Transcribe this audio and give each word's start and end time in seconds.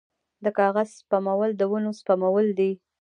د 0.43 0.45
کاغذ 0.57 0.89
سپمول 0.99 1.49
د 1.55 1.61
ونو 1.71 1.91
سپمول 1.99 2.45
دي 2.59 2.71